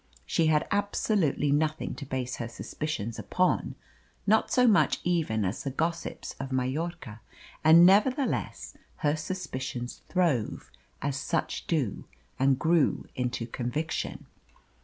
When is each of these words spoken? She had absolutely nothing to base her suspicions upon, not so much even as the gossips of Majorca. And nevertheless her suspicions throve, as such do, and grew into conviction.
She 0.25 0.47
had 0.47 0.67
absolutely 0.71 1.51
nothing 1.51 1.93
to 1.93 2.07
base 2.07 2.37
her 2.37 2.47
suspicions 2.47 3.19
upon, 3.19 3.75
not 4.25 4.49
so 4.51 4.65
much 4.65 4.97
even 5.03 5.45
as 5.45 5.61
the 5.61 5.69
gossips 5.69 6.33
of 6.39 6.51
Majorca. 6.51 7.21
And 7.63 7.85
nevertheless 7.85 8.73
her 9.05 9.15
suspicions 9.15 10.01
throve, 10.09 10.71
as 11.03 11.17
such 11.17 11.67
do, 11.67 12.05
and 12.39 12.57
grew 12.57 13.05
into 13.15 13.45
conviction. 13.45 14.25